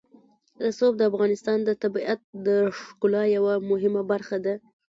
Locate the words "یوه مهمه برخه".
3.35-4.37